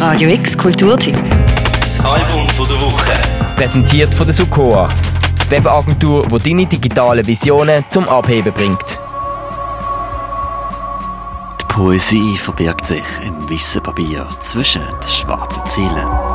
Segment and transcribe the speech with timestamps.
[0.00, 1.14] Radio X Kulturtipp.
[1.78, 3.12] Das Album von der Woche.
[3.54, 4.88] Präsentiert von der Sukoa.
[5.50, 8.98] Webagentur, die deine digitalen Visionen zum Abheben bringt.
[11.60, 16.29] Die Poesie verbirgt sich im weißen Papier zwischen den schwarzen Zielen.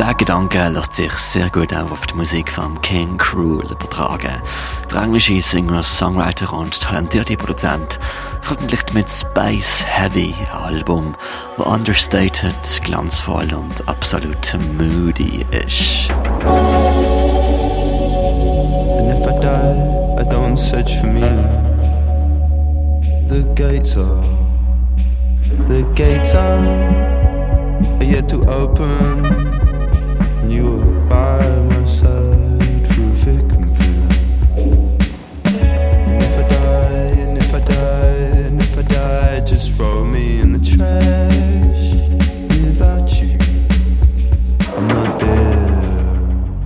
[0.00, 4.40] Der Gedanke lässt sich sehr gut auch auf die Musik von King Cruel übertragen.
[4.90, 8.00] Der englische Singer, Songwriter und talentierte Produzent
[8.40, 11.14] veröffentlicht mit Space Heavy ein Album,
[11.58, 16.10] das understated, glanzvoll und absolut moody ist.
[18.88, 21.28] And if I die, I don't search for me.
[23.28, 24.24] The gates are,
[25.68, 26.64] the gates are
[28.00, 29.69] yet to open.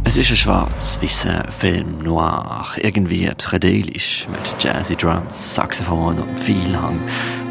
[0.05, 7.01] Es ist ein schwarz-weißer Film noir, irgendwie psychedelisch, mit jazzy Drums, Saxophon und viel Hang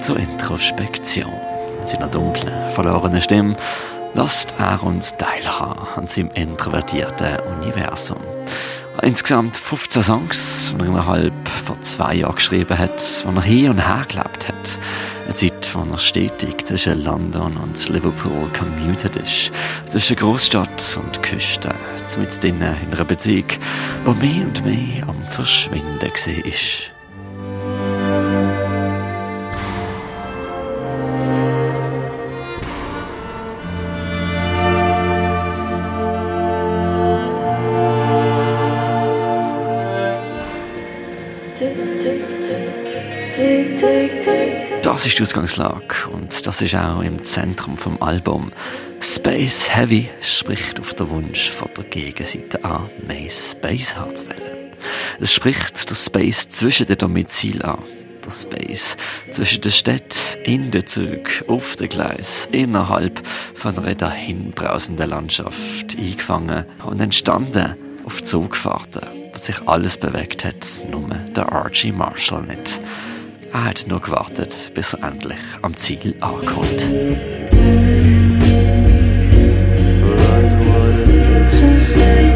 [0.01, 1.33] zur Introspektion.
[1.79, 3.57] Mit seiner dunklen, verlorenen Stimme
[4.13, 8.21] lässt er uns teilhaben an seinem introvertierten Universum.
[9.01, 13.79] Insgesamt 15 Songs, die er innerhalb von zwei Jahren geschrieben hat, die er hin und
[13.79, 14.79] her gelebt hat.
[15.25, 19.51] Eine Zeit, wo er stetig zwischen London und Liverpool commuted ist.
[19.87, 21.73] Zwischen Großstadt und Küste.
[22.17, 23.47] Mit in einer Beziehung,
[24.05, 26.92] die mehr und mehr am Verschwinden war.
[44.83, 48.51] Das ist die Ausgangslage und das ist auch im Zentrum vom Album.
[49.01, 54.71] Space Heavy spricht auf den Wunsch von der Gegenseite an, mehr Space haben zu wollen.
[55.19, 57.79] Es spricht der Space zwischen den Domizil an.
[58.23, 58.95] Der Space
[59.31, 63.19] zwischen der Stadt, in den Zug, auf den Gleis, innerhalb
[63.55, 67.75] von einer dahinbrausenden Landschaft eingefangen und entstanden
[68.05, 72.79] auf Zugfahrten, wo sich alles bewegt hat, nur der Archie Marshall nicht.
[73.53, 76.89] Er hat nur gewartet, bis er endlich am Ziel ankommt.
[81.95, 82.32] You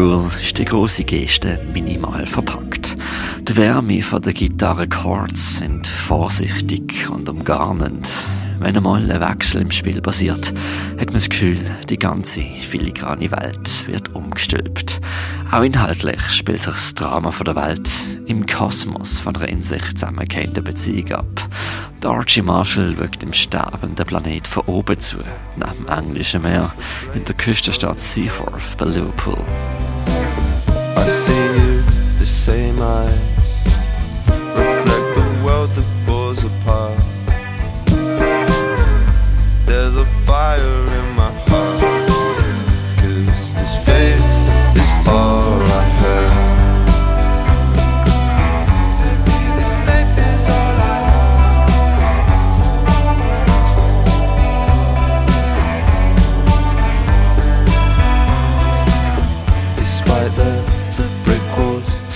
[0.00, 2.96] Cruel ist die große Geste minimal verpackt.
[3.42, 8.08] Die Wärme von der Gitarre Chords sind vorsichtig und umgarnend.
[8.60, 10.54] Wenn einmal ein Wechsel im Spiel passiert,
[10.98, 11.58] hat man das Gefühl,
[11.90, 12.40] die ganze
[12.70, 15.02] filigrane Welt wird umgestülpt.
[15.52, 17.90] Auch inhaltlich spielt sich das Drama von der Welt
[18.24, 21.48] im Kosmos von einer in sich zusammengehenden Beziehung ab.
[22.02, 25.16] Der Archie Marshall wirkt dem sterbenden Planet von oben zu,
[25.56, 26.72] neben dem englischen Meer,
[27.14, 29.36] in der Küstenstadt Seaforth bei Liverpool.
[31.02, 31.59] I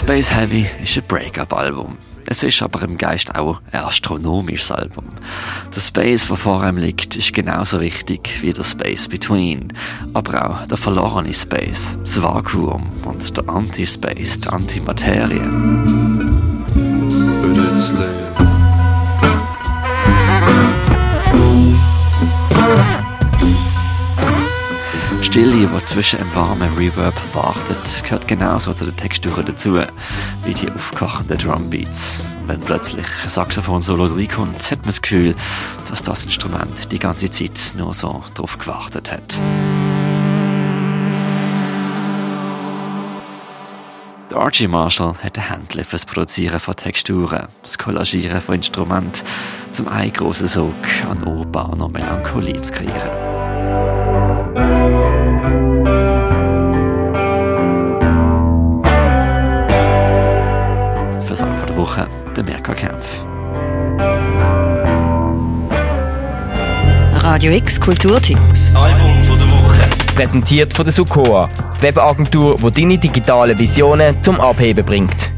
[0.04, 1.96] Space Heavy ist ein Break-up-Album.
[2.26, 5.06] Es ist aber im Geist auch ein astronomisches Album.
[5.74, 9.72] Der Space, der vor ihm liegt, ist genauso wichtig wie der Space Between.
[10.12, 15.40] Aber auch der verlorene Space, das Vakuum und der Anti-Space, die Antimaterie.
[17.94, 18.23] but
[25.78, 29.78] die zwischen einem warmen Reverb wartet, gehört genauso zu den Texturen dazu,
[30.44, 32.20] wie die aufkochenden Drumbeats.
[32.46, 35.34] Wenn plötzlich Saxophon-Solo reinkommt, hat man das Gefühl,
[35.88, 39.38] dass das Instrument die ganze Zeit nur so drauf gewartet hat.
[44.30, 49.22] Der Archie Marshall hat ein Händchen für das Produzieren von Texturen, das Kollagieren von Instrumenten,
[49.70, 50.74] zum einen grossen Sog
[51.08, 54.13] an urbaner Melancholie zu kreieren.
[61.84, 63.04] Woche, der Mirka Kempf.
[67.22, 68.38] Radio X Kulturtipp.
[68.48, 69.82] Das Album von der Woche.
[70.14, 71.50] Präsentiert von der Sukoa,
[71.80, 75.33] Webagentur, die deine digitalen Visionen zum Abheben bringt.